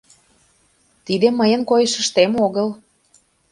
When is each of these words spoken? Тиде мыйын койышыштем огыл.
Тиде 1.05 1.27
мыйын 1.39 1.61
койышыштем 1.69 2.31
огыл. 2.45 2.67